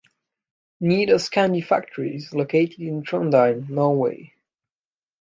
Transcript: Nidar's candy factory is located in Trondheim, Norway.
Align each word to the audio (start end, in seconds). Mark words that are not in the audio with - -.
Nidar's 0.81 1.29
candy 1.29 1.61
factory 1.61 2.15
is 2.15 2.33
located 2.33 2.79
in 2.79 3.03
Trondheim, 3.03 3.69
Norway. 3.69 4.33